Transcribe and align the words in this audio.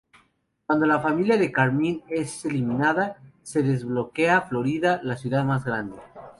Cuando 0.65 0.87
la 0.87 0.99
familia 0.99 1.37
de 1.37 1.51
Carmine 1.51 2.03
es 2.09 2.43
eliminada 2.43 3.17
se 3.43 3.61
desbloquea 3.61 4.41
Florida, 4.41 4.99
la 5.03 5.15
ciudad 5.15 5.45
más 5.45 5.63
grande. 5.63 5.97